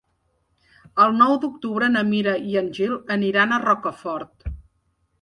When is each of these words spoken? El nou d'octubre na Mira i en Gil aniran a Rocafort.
El 1.05 1.13
nou 1.17 1.35
d'octubre 1.43 1.91
na 1.93 2.03
Mira 2.09 2.35
i 2.55 2.59
en 2.65 2.75
Gil 2.81 2.99
aniran 3.21 3.55
a 3.55 3.63
Rocafort. 3.71 4.53